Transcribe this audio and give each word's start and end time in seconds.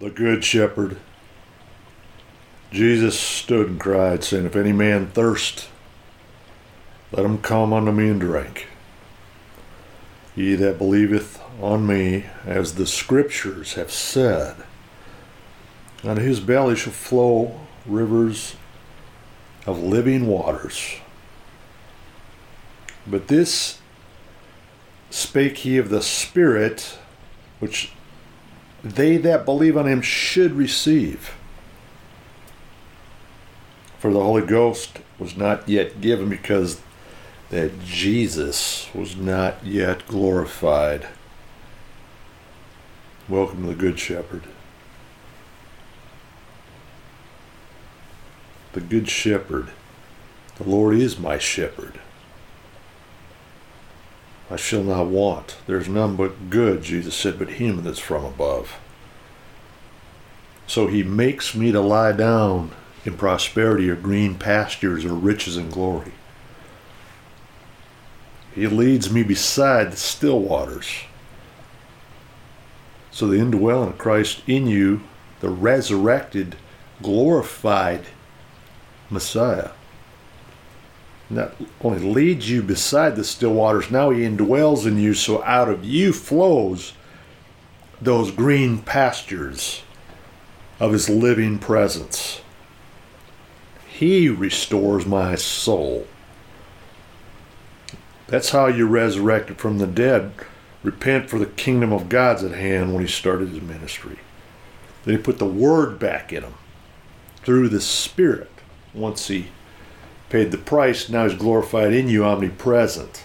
the 0.00 0.08
Good 0.08 0.42
Shepherd. 0.42 0.96
Jesus 2.72 3.20
stood 3.20 3.68
and 3.68 3.78
cried, 3.78 4.24
saying, 4.24 4.46
If 4.46 4.56
any 4.56 4.72
man 4.72 5.08
thirst, 5.08 5.68
let 7.12 7.26
him 7.26 7.38
come 7.38 7.74
unto 7.74 7.92
me 7.92 8.08
and 8.08 8.18
drink. 8.20 8.66
He 10.34 10.54
that 10.54 10.78
believeth 10.78 11.42
on 11.60 11.86
me, 11.86 12.24
as 12.46 12.76
the 12.76 12.86
scriptures 12.86 13.74
have 13.74 13.92
said, 13.92 14.56
out 16.02 16.16
of 16.16 16.24
his 16.24 16.40
belly 16.40 16.76
shall 16.76 16.94
flow 16.94 17.60
rivers 17.84 18.56
of 19.66 19.82
living 19.82 20.26
waters. 20.26 20.96
But 23.06 23.28
this 23.28 23.80
spake 25.10 25.58
he 25.58 25.76
of 25.76 25.90
the 25.90 26.00
Spirit, 26.00 26.96
which 27.58 27.92
they 28.82 29.16
that 29.18 29.44
believe 29.44 29.76
on 29.76 29.86
him 29.86 30.02
should 30.02 30.52
receive. 30.52 31.34
For 33.98 34.12
the 34.12 34.22
Holy 34.22 34.46
Ghost 34.46 35.00
was 35.18 35.36
not 35.36 35.68
yet 35.68 36.00
given 36.00 36.28
because 36.28 36.80
that 37.50 37.84
Jesus 37.84 38.88
was 38.94 39.16
not 39.16 39.64
yet 39.64 40.06
glorified. 40.06 41.08
Welcome 43.28 43.62
to 43.62 43.68
the 43.68 43.74
Good 43.74 43.98
Shepherd. 43.98 44.44
The 48.72 48.80
Good 48.80 49.08
Shepherd. 49.08 49.70
The 50.56 50.64
Lord 50.64 50.96
is 50.96 51.18
my 51.18 51.38
shepherd. 51.38 52.00
I 54.50 54.56
shall 54.56 54.82
not 54.82 55.06
want. 55.06 55.58
There's 55.66 55.88
none 55.88 56.16
but 56.16 56.50
good, 56.50 56.82
Jesus 56.82 57.14
said, 57.14 57.38
but 57.38 57.50
him 57.50 57.84
that's 57.84 58.00
from 58.00 58.24
above. 58.24 58.78
So 60.66 60.88
he 60.88 61.02
makes 61.02 61.54
me 61.54 61.70
to 61.72 61.80
lie 61.80 62.12
down 62.12 62.72
in 63.04 63.16
prosperity 63.16 63.88
or 63.88 63.96
green 63.96 64.34
pastures 64.34 65.04
or 65.04 65.14
riches 65.14 65.56
and 65.56 65.72
glory. 65.72 66.12
He 68.54 68.66
leads 68.66 69.12
me 69.12 69.22
beside 69.22 69.92
the 69.92 69.96
still 69.96 70.40
waters. 70.40 70.88
So 73.12 73.28
the 73.28 73.38
indwelling 73.38 73.94
Christ 73.94 74.42
in 74.46 74.66
you, 74.66 75.02
the 75.40 75.48
resurrected, 75.48 76.56
glorified 77.02 78.06
Messiah, 79.08 79.70
not 81.30 81.54
only 81.80 82.00
leads 82.00 82.50
you 82.50 82.60
beside 82.60 83.14
the 83.14 83.24
still 83.24 83.54
waters, 83.54 83.90
now 83.90 84.10
he 84.10 84.22
indwells 84.22 84.84
in 84.84 84.98
you, 84.98 85.14
so 85.14 85.42
out 85.44 85.68
of 85.68 85.84
you 85.84 86.12
flows 86.12 86.92
those 88.00 88.30
green 88.32 88.78
pastures 88.78 89.82
of 90.80 90.92
his 90.92 91.08
living 91.08 91.58
presence. 91.58 92.40
He 93.88 94.28
restores 94.28 95.06
my 95.06 95.36
soul. 95.36 96.06
That's 98.26 98.50
how 98.50 98.66
you're 98.66 98.86
resurrected 98.86 99.58
from 99.58 99.78
the 99.78 99.86
dead. 99.86 100.32
Repent 100.82 101.28
for 101.28 101.38
the 101.38 101.46
kingdom 101.46 101.92
of 101.92 102.08
God's 102.08 102.42
at 102.42 102.52
hand 102.52 102.94
when 102.94 103.02
he 103.02 103.08
started 103.08 103.50
his 103.50 103.60
ministry. 103.60 104.18
Then 105.04 105.16
he 105.16 105.22
put 105.22 105.38
the 105.38 105.46
word 105.46 105.98
back 105.98 106.32
in 106.32 106.42
him 106.42 106.54
through 107.42 107.68
the 107.68 107.80
Spirit 107.80 108.50
once 108.94 109.28
he 109.28 109.48
paid 110.30 110.50
the 110.50 110.58
price. 110.58 111.10
Now 111.10 111.28
he's 111.28 111.38
glorified 111.38 111.92
in 111.92 112.08
you, 112.08 112.24
omnipresent. 112.24 113.24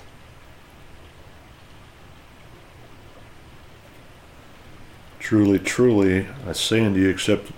Truly, 5.20 5.58
truly, 5.58 6.28
I 6.45 6.52
say 6.52 6.86
unto 6.86 7.00
you, 7.00 7.09
except 7.09 7.52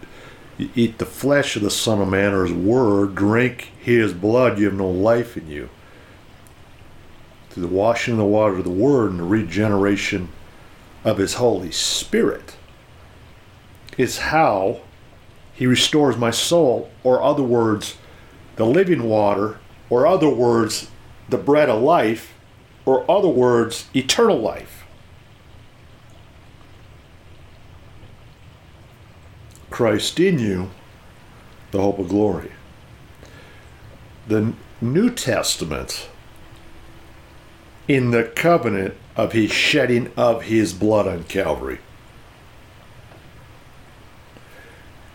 you 0.57 0.69
eat 0.75 0.99
the 0.99 1.05
flesh 1.05 1.55
of 1.55 1.63
the 1.63 1.71
Son 1.71 1.99
of 1.99 2.07
Man 2.07 2.33
or 2.33 2.45
his 2.45 2.53
word, 2.53 3.15
drink 3.15 3.71
his 3.79 4.13
blood, 4.13 4.59
you 4.59 4.65
have 4.65 4.73
no 4.73 4.89
life 4.89 5.35
in 5.35 5.49
you 5.49 5.69
through 7.57 7.67
the 7.67 7.73
washing 7.73 8.13
of 8.13 8.19
the 8.19 8.23
water 8.23 8.57
of 8.57 8.63
the 8.63 8.69
Word 8.69 9.09
and 9.09 9.19
the 9.19 9.23
regeneration 9.23 10.29
of 11.03 11.17
His 11.17 11.33
Holy 11.35 11.71
Spirit, 11.71 12.55
is 13.97 14.19
how 14.19 14.81
He 15.53 15.65
restores 15.65 16.17
my 16.17 16.29
soul, 16.29 16.91
or 17.03 17.23
other 17.23 17.41
words, 17.41 17.95
the 18.57 18.65
living 18.65 19.03
water, 19.03 19.59
or 19.89 20.05
other 20.05 20.29
words, 20.29 20.89
the 21.29 21.37
bread 21.37 21.69
of 21.69 21.81
life, 21.81 22.33
or 22.85 23.09
other 23.09 23.27
words, 23.27 23.87
eternal 23.95 24.37
life. 24.37 24.83
Christ 29.69 30.19
in 30.19 30.39
you, 30.39 30.71
the 31.71 31.81
hope 31.81 31.99
of 31.99 32.09
glory. 32.09 32.51
The 34.27 34.53
New 34.81 35.11
Testament 35.11 36.09
in 37.87 38.11
the 38.11 38.23
covenant 38.23 38.95
of 39.15 39.31
his 39.31 39.51
shedding 39.51 40.11
of 40.17 40.43
his 40.43 40.73
blood 40.73 41.07
on 41.07 41.23
Calvary. 41.23 41.79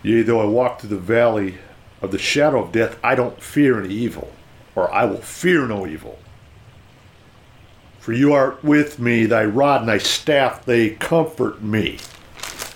Yea, 0.03 0.22
though 0.22 0.41
I 0.41 0.44
walk 0.44 0.80
through 0.80 0.91
the 0.91 0.97
valley 0.97 1.59
of 2.02 2.10
the 2.10 2.18
shadow 2.18 2.62
of 2.62 2.72
death, 2.72 2.98
I 3.02 3.14
don't 3.14 3.40
fear 3.40 3.80
any 3.80 3.94
evil, 3.94 4.32
or 4.74 4.92
I 4.92 5.04
will 5.04 5.22
fear 5.22 5.66
no 5.66 5.86
evil. 5.86 6.18
For 8.00 8.12
you 8.12 8.32
are 8.32 8.58
with 8.62 8.98
me, 8.98 9.26
thy 9.26 9.44
rod 9.44 9.82
and 9.82 9.88
thy 9.88 9.98
staff, 9.98 10.64
they 10.64 10.91
comfort 10.91 11.62
me. 11.62 11.98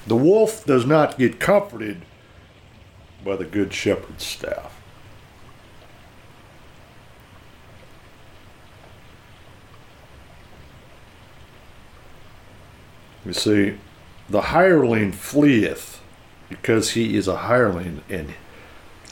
The 0.06 0.14
wolf 0.14 0.64
does 0.64 0.86
not 0.86 1.18
get 1.18 1.40
comforted 1.40 2.02
by 3.24 3.34
the 3.34 3.44
good 3.44 3.74
shepherd's 3.74 4.24
staff. 4.24 4.72
You 13.24 13.32
see, 13.32 13.78
the 14.28 14.42
hireling 14.42 15.10
fleeth 15.10 16.00
because 16.48 16.90
he 16.90 17.16
is 17.16 17.26
a 17.26 17.38
hireling 17.38 18.02
and 18.08 18.34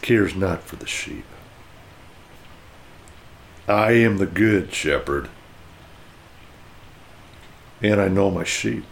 cares 0.04 0.36
not 0.36 0.62
for 0.62 0.76
the 0.76 0.86
sheep. 0.86 1.24
I 3.66 3.92
am 3.92 4.18
the 4.18 4.26
good 4.26 4.74
shepherd, 4.74 5.30
and 7.80 7.98
I 7.98 8.08
know 8.08 8.30
my 8.30 8.44
sheep, 8.44 8.84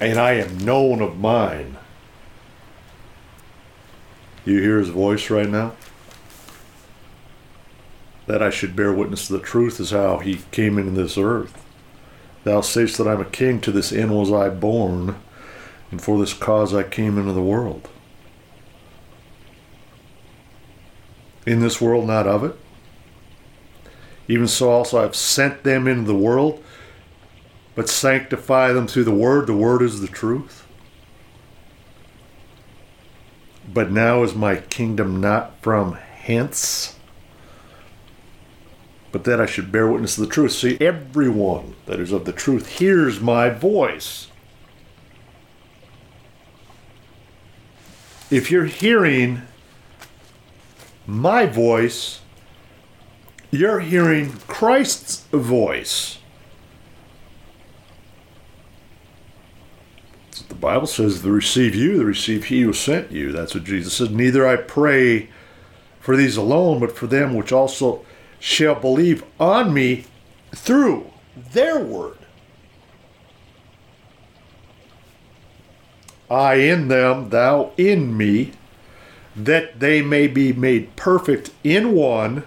and 0.00 0.18
I 0.18 0.32
am 0.32 0.56
known 0.56 1.02
of 1.02 1.18
mine. 1.18 1.76
You 4.46 4.62
hear 4.62 4.78
his 4.78 4.88
voice 4.88 5.28
right 5.28 5.50
now? 5.50 5.74
That 8.26 8.42
I 8.42 8.48
should 8.48 8.74
bear 8.74 8.90
witness 8.90 9.26
to 9.26 9.34
the 9.34 9.38
truth 9.38 9.80
is 9.80 9.90
how 9.90 10.16
he 10.16 10.40
came 10.50 10.78
into 10.78 10.92
this 10.92 11.18
earth. 11.18 11.62
Thou 12.44 12.62
sayest 12.62 12.96
that 12.96 13.06
I'm 13.06 13.20
a 13.20 13.26
king, 13.26 13.60
to 13.60 13.70
this 13.70 13.92
end 13.92 14.16
was 14.16 14.32
I 14.32 14.48
born, 14.48 15.16
and 15.90 16.00
for 16.00 16.18
this 16.18 16.32
cause 16.32 16.72
I 16.72 16.84
came 16.84 17.18
into 17.18 17.34
the 17.34 17.42
world. 17.42 17.90
In 21.46 21.60
this 21.60 21.80
world, 21.80 22.06
not 22.06 22.26
of 22.26 22.44
it. 22.44 22.56
Even 24.28 24.48
so, 24.48 24.70
also 24.70 25.02
I've 25.02 25.16
sent 25.16 25.64
them 25.64 25.86
into 25.86 26.04
the 26.04 26.14
world, 26.14 26.62
but 27.74 27.88
sanctify 27.88 28.72
them 28.72 28.86
through 28.86 29.04
the 29.04 29.10
word. 29.10 29.46
The 29.46 29.54
word 29.54 29.82
is 29.82 30.00
the 30.00 30.08
truth. 30.08 30.66
But 33.72 33.90
now 33.90 34.22
is 34.22 34.34
my 34.34 34.56
kingdom 34.56 35.20
not 35.20 35.60
from 35.60 35.94
hence 35.94 36.94
but 39.14 39.22
that 39.22 39.40
I 39.40 39.46
should 39.46 39.70
bear 39.70 39.86
witness 39.86 40.16
to 40.16 40.22
the 40.22 40.26
truth. 40.26 40.50
See, 40.50 40.76
everyone 40.80 41.76
that 41.86 42.00
is 42.00 42.10
of 42.10 42.24
the 42.24 42.32
truth 42.32 42.66
hears 42.80 43.20
my 43.20 43.48
voice. 43.48 44.26
If 48.28 48.50
you're 48.50 48.64
hearing 48.64 49.42
my 51.06 51.46
voice, 51.46 52.20
you're 53.50 53.80
hearing 53.80 54.32
Christ's 54.46 55.24
voice. 55.32 56.18
the 60.48 60.54
Bible 60.54 60.86
says, 60.86 61.22
"The 61.22 61.30
receive 61.30 61.74
you, 61.74 61.96
the 61.98 62.04
receive 62.04 62.44
he 62.44 62.62
who 62.62 62.72
sent 62.72 63.10
you." 63.10 63.32
That's 63.32 63.54
what 63.54 63.64
Jesus 63.64 63.94
said. 63.94 64.10
Neither 64.10 64.46
I 64.46 64.56
pray 64.56 65.28
for 66.00 66.16
these 66.16 66.36
alone, 66.36 66.80
but 66.80 66.96
for 66.96 67.06
them 67.06 67.34
which 67.34 67.52
also 67.52 68.04
shall 68.38 68.74
believe 68.74 69.24
on 69.40 69.72
me 69.72 70.04
through 70.54 71.10
their 71.52 71.78
word. 71.78 72.18
I 76.30 76.56
in 76.56 76.88
them, 76.88 77.30
thou 77.30 77.72
in 77.76 78.16
me, 78.16 78.52
that 79.36 79.80
they 79.80 80.02
may 80.02 80.26
be 80.26 80.52
made 80.52 80.94
perfect 80.96 81.50
in 81.62 81.92
one, 81.92 82.44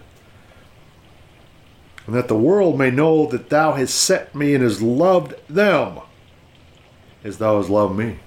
and 2.06 2.16
that 2.16 2.28
the 2.28 2.38
world 2.38 2.78
may 2.78 2.89
know 2.89 3.25
that 3.25 3.50
thou 3.50 3.74
hast 3.74 3.95
sent 3.95 4.34
me 4.34 4.54
and 4.54 4.63
hast 4.63 4.81
loved 4.81 5.36
them 5.50 6.00
as 7.24 7.38
thou 7.38 7.57
hast 7.57 7.69
loved 7.69 7.98
me. 7.98 8.19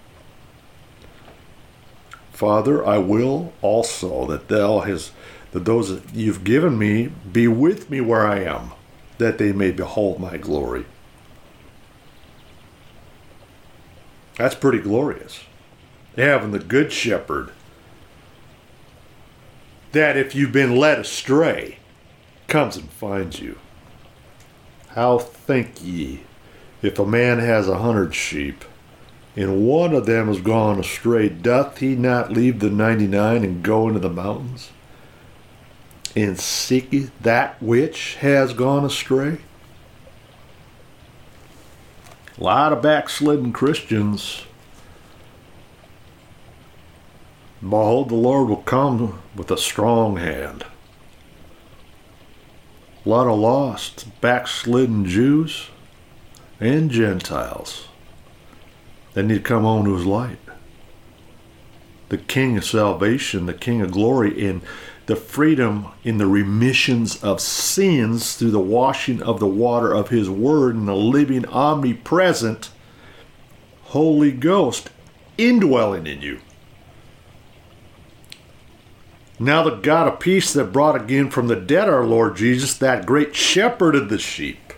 Father, 2.33 2.87
I 2.87 2.99
will 2.99 3.53
also 3.63 4.27
that 4.27 4.49
thou 4.49 4.81
has 4.81 5.13
that 5.53 5.65
those 5.65 5.89
that 5.91 6.15
you've 6.15 6.45
given 6.45 6.79
me 6.79 7.11
be 7.33 7.49
with 7.49 7.91
me 7.91 8.01
where 8.01 8.27
I 8.27 8.41
am, 8.41 8.73
that 9.19 9.39
they 9.39 9.53
may 9.53 9.73
behold 9.73 10.21
my 10.21 10.37
glory. 10.37 10.85
That's 14.37 14.55
pretty 14.55 14.79
glorious. 14.79 15.41
Having 16.17 16.53
the 16.53 16.61
good 16.61 16.93
shepherd 16.93 17.51
that 19.93 20.17
if 20.17 20.35
you've 20.35 20.53
been 20.53 20.77
led 20.77 20.99
astray, 20.99 21.79
comes 22.47 22.77
and 22.77 22.91
finds 22.91 23.41
you. 23.41 23.59
How 24.89 25.19
think 25.19 25.83
ye, 25.83 26.25
if 26.83 26.99
a 26.99 27.07
man 27.07 27.39
has 27.39 27.69
a 27.69 27.79
hundred 27.79 28.15
sheep, 28.15 28.65
and 29.37 29.67
one 29.67 29.95
of 29.95 30.07
them 30.07 30.29
is 30.29 30.41
gone 30.41 30.79
astray, 30.79 31.29
doth 31.29 31.79
he 31.79 31.95
not 31.95 32.33
leave 32.33 32.59
the 32.59 32.71
ninety 32.71 33.07
nine 33.07 33.45
and 33.45 33.63
go 33.63 33.89
into 33.89 34.01
the 34.01 34.11
mountains? 34.11 34.71
And 36.17 36.39
seek 36.39 36.91
that 37.21 37.63
which 37.63 38.17
has 38.17 38.53
gone 38.53 38.85
astray? 38.85 39.39
A 42.37 42.43
lot 42.43 42.73
of 42.73 42.83
backslidden 42.83 43.53
Christians 43.53 44.43
Behold, 47.63 48.09
the 48.09 48.15
Lord 48.15 48.49
will 48.49 48.57
come 48.57 49.21
with 49.37 49.51
a 49.51 49.59
strong 49.59 50.17
hand. 50.17 50.65
A 53.05 53.09
lot 53.09 53.27
of 53.27 53.39
lost, 53.39 54.07
backslidden 54.21 55.05
Jews 55.05 55.69
and 56.59 56.91
Gentiles. 56.91 57.89
They 59.13 59.23
need 59.23 59.35
to 59.35 59.41
come 59.41 59.63
home 59.63 59.85
to 59.85 59.95
his 59.95 60.07
light. 60.07 60.39
The 62.09 62.19
King 62.19 62.57
of 62.57 62.65
salvation, 62.65 63.47
the 63.47 63.55
King 63.55 63.83
of 63.83 63.93
glory, 63.93 64.47
and 64.47 64.63
the 65.07 65.17
freedom 65.17 65.89
in 66.03 66.19
the 66.19 66.27
remissions 66.27 67.23
of 67.23 67.41
sins 67.41 68.37
through 68.37 68.53
the 68.53 68.61
washing 68.61 69.23
of 69.23 69.39
the 69.39 69.47
water 69.47 69.93
of 69.93 70.09
his 70.09 70.31
word 70.31 70.75
and 70.77 70.89
the 70.89 70.95
living, 70.95 71.45
omnipresent 71.47 72.71
Holy 73.85 74.33
Ghost 74.33 74.91
indwelling 75.37 76.07
in 76.07 76.23
you. 76.23 76.41
Now 79.43 79.63
the 79.63 79.71
God 79.71 80.07
of 80.07 80.21
peace 80.21 80.53
that 80.53 80.71
brought 80.71 81.01
again 81.01 81.31
from 81.31 81.49
the 81.49 81.57
dead 81.57 81.89
our 81.89 82.05
Lord 82.05 82.37
Jesus, 82.37 82.77
that 82.77 83.07
great 83.07 83.35
shepherd 83.35 83.97
of 83.97 84.11
the 84.11 84.19
sheep, 84.19 84.75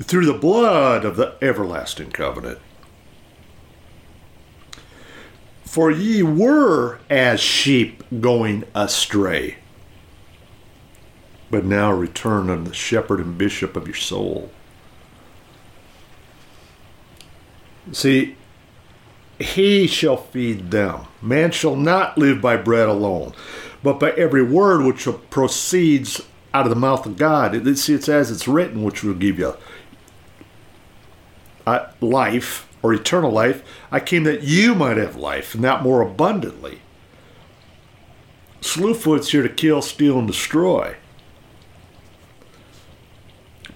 through 0.00 0.26
the 0.26 0.32
blood 0.32 1.04
of 1.04 1.16
the 1.16 1.34
everlasting 1.42 2.12
covenant. 2.12 2.60
For 5.64 5.90
ye 5.90 6.22
were 6.22 7.00
as 7.10 7.40
sheep 7.40 8.04
going 8.20 8.62
astray, 8.76 9.56
but 11.50 11.64
now 11.64 11.90
return 11.90 12.48
unto 12.48 12.70
the 12.70 12.76
shepherd 12.76 13.18
and 13.18 13.36
bishop 13.36 13.74
of 13.74 13.88
your 13.88 13.96
soul. 13.96 14.52
See, 17.90 18.36
he 19.38 19.86
shall 19.86 20.16
feed 20.16 20.70
them. 20.70 21.06
Man 21.20 21.50
shall 21.50 21.76
not 21.76 22.16
live 22.16 22.40
by 22.40 22.56
bread 22.56 22.88
alone, 22.88 23.32
but 23.82 23.98
by 23.98 24.10
every 24.12 24.42
word 24.42 24.84
which 24.84 25.08
proceeds 25.30 26.20
out 26.52 26.66
of 26.66 26.70
the 26.70 26.76
mouth 26.76 27.04
of 27.04 27.16
God. 27.16 27.54
It, 27.54 27.76
see, 27.76 27.94
it's 27.94 28.08
as 28.08 28.30
it's 28.30 28.46
written, 28.46 28.84
which 28.84 29.02
will 29.02 29.14
give 29.14 29.38
you 29.38 29.54
uh, 31.66 31.86
life 32.00 32.68
or 32.82 32.94
eternal 32.94 33.30
life. 33.30 33.62
I 33.90 33.98
came 34.00 34.24
that 34.24 34.42
you 34.42 34.74
might 34.74 34.98
have 34.98 35.16
life, 35.16 35.54
and 35.54 35.64
that 35.64 35.82
more 35.82 36.00
abundantly. 36.00 36.80
Slewfoot's 38.60 39.30
here 39.30 39.42
to 39.42 39.48
kill, 39.48 39.82
steal, 39.82 40.18
and 40.18 40.26
destroy. 40.26 40.96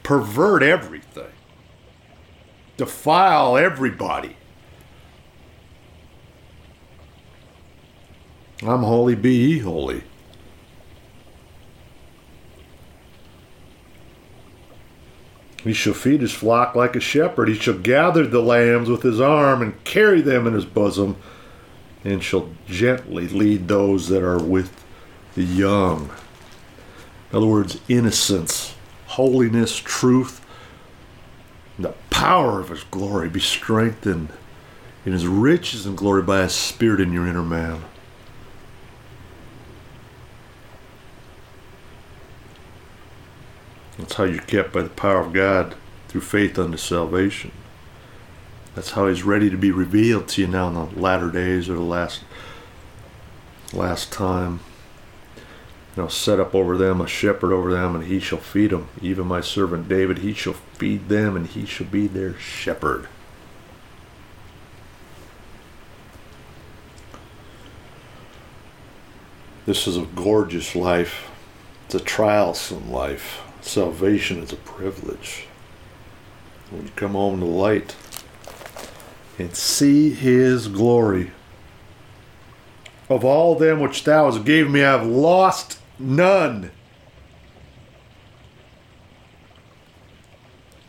Pervert 0.02 0.62
everything. 0.62 1.32
Defile 2.78 3.58
everybody 3.58 4.38
I'm 8.62 8.82
holy, 8.82 9.14
be 9.14 9.34
ye 9.34 9.58
holy. 9.60 10.02
He 15.62 15.72
shall 15.72 15.94
feed 15.94 16.20
his 16.20 16.32
flock 16.32 16.75
like 16.75 16.96
a 16.96 17.00
shepherd. 17.00 17.49
He 17.49 17.55
shall 17.55 17.78
gather 17.78 18.26
the 18.26 18.40
lambs 18.40 18.88
with 18.88 19.02
his 19.02 19.20
arm 19.20 19.60
and 19.60 19.82
carry 19.84 20.20
them 20.20 20.46
in 20.46 20.55
his 20.55 20.64
bosom, 20.64 21.16
and 22.05 22.22
shall 22.22 22.50
gently 22.66 23.28
lead 23.28 23.69
those 23.69 24.08
that 24.08 24.22
are 24.22 24.43
with 24.43 24.84
the 25.34 25.44
young. 25.44 26.10
In 27.31 27.37
other 27.37 27.46
words, 27.46 27.81
innocence, 27.88 28.75
holiness, 29.06 29.76
truth, 29.76 30.44
the 31.78 31.94
power 32.10 32.60
of 32.60 32.70
his 32.70 32.84
glory 32.84 33.28
be 33.28 33.40
strengthened 33.40 34.31
in 35.05 35.12
his 35.12 35.26
riches 35.26 35.87
and 35.87 35.96
glory 35.96 36.22
by 36.22 36.43
his 36.43 36.55
spirit 36.55 37.00
in 37.00 37.12
your 37.12 37.26
inner 37.26 37.43
man. 37.43 37.84
That's 43.98 44.14
how 44.14 44.24
you're 44.24 44.42
kept 44.42 44.72
by 44.72 44.82
the 44.82 44.88
power 44.88 45.20
of 45.20 45.32
God 45.32 45.74
through 46.08 46.20
faith 46.22 46.58
unto 46.58 46.76
salvation. 46.76 47.52
That's 48.74 48.92
how 48.92 49.08
He's 49.08 49.24
ready 49.24 49.50
to 49.50 49.56
be 49.56 49.72
revealed 49.72 50.28
to 50.28 50.42
you 50.42 50.46
now 50.46 50.68
in 50.68 50.74
the 50.74 51.00
latter 51.00 51.30
days 51.30 51.68
or 51.68 51.74
the 51.74 51.80
last 51.80 52.22
last 53.72 54.12
time. 54.12 54.60
Know, 55.98 56.06
set 56.06 56.38
up 56.38 56.54
over 56.54 56.78
them 56.78 57.00
a 57.00 57.08
shepherd 57.08 57.52
over 57.52 57.72
them, 57.72 57.96
and 57.96 58.04
he 58.04 58.20
shall 58.20 58.38
feed 58.38 58.70
them. 58.70 58.86
Even 59.02 59.26
my 59.26 59.40
servant 59.40 59.88
David, 59.88 60.18
he 60.18 60.32
shall 60.32 60.52
feed 60.52 61.08
them, 61.08 61.34
and 61.34 61.44
he 61.44 61.66
shall 61.66 61.88
be 61.88 62.06
their 62.06 62.38
shepherd. 62.38 63.08
This 69.66 69.88
is 69.88 69.96
a 69.96 70.02
gorgeous 70.02 70.76
life. 70.76 71.28
It's 71.86 71.96
a 71.96 71.98
trialsome 71.98 72.90
life. 72.90 73.40
Salvation 73.60 74.43
is 74.43 74.52
a 74.52 74.56
privilege. 74.56 75.46
When 76.70 76.84
you 76.84 76.90
come 76.96 77.12
home 77.12 77.40
to 77.40 77.46
light 77.46 77.96
and 79.38 79.55
see 79.55 80.10
his 80.10 80.69
glory. 80.69 81.31
Of 83.08 83.24
all 83.24 83.55
them 83.55 83.81
which 83.81 84.05
thou 84.05 84.31
hast 84.31 84.44
gave 84.44 84.69
me, 84.70 84.82
I 84.82 84.93
have 84.98 85.06
lost 85.06 85.79
none. 85.98 86.70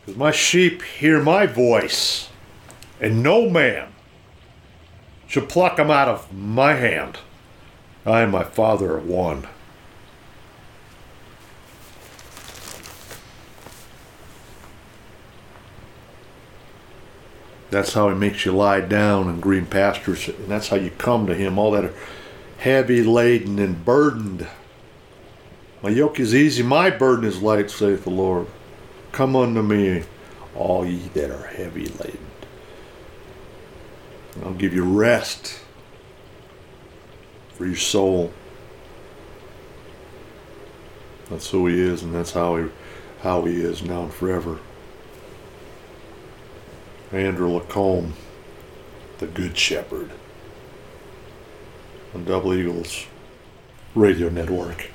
Because 0.00 0.18
my 0.18 0.30
sheep 0.30 0.82
hear 0.82 1.22
my 1.22 1.46
voice, 1.46 2.28
and 3.00 3.22
no 3.22 3.48
man 3.48 3.88
shall 5.26 5.46
pluck 5.46 5.76
them 5.76 5.90
out 5.90 6.08
of 6.08 6.32
my 6.34 6.74
hand. 6.74 7.18
I 8.04 8.22
and 8.22 8.32
my 8.32 8.44
Father 8.44 8.94
are 8.94 9.00
one. 9.00 9.46
That's 17.70 17.92
how 17.92 18.08
he 18.08 18.14
makes 18.14 18.44
you 18.44 18.52
lie 18.52 18.80
down 18.80 19.28
in 19.28 19.40
green 19.40 19.66
pastures, 19.66 20.28
and 20.28 20.48
that's 20.48 20.68
how 20.68 20.76
you 20.76 20.90
come 20.90 21.26
to 21.26 21.34
him, 21.34 21.58
all 21.58 21.70
that 21.72 21.84
are 21.84 21.94
heavy 22.58 23.02
laden 23.02 23.58
and 23.58 23.84
burdened. 23.84 24.48
My 25.82 25.90
yoke 25.90 26.18
is 26.18 26.34
easy, 26.34 26.62
my 26.62 26.90
burden 26.90 27.24
is 27.24 27.40
light, 27.40 27.70
saith 27.70 28.04
the 28.04 28.10
Lord. 28.10 28.48
Come 29.12 29.36
unto 29.36 29.62
me, 29.62 30.02
all 30.56 30.84
ye 30.84 30.98
that 31.14 31.30
are 31.30 31.46
heavy 31.46 31.86
laden. 31.86 32.26
I'll 34.44 34.54
give 34.54 34.74
you 34.74 34.84
rest 34.84 35.60
for 37.54 37.66
your 37.66 37.76
soul. 37.76 38.32
That's 41.28 41.50
who 41.50 41.66
he 41.68 41.80
is, 41.80 42.02
and 42.02 42.14
that's 42.14 42.32
how 42.32 42.56
he 42.56 42.68
how 43.22 43.42
he 43.42 43.60
is 43.60 43.82
now 43.82 44.04
and 44.04 44.12
forever. 44.12 44.58
Andrew 47.12 47.48
Lacombe, 47.48 48.14
the 49.18 49.26
Good 49.26 49.58
Shepherd, 49.58 50.10
on 52.14 52.24
Double 52.24 52.54
Eagles 52.54 53.06
Radio 53.94 54.28
Network. 54.28 54.90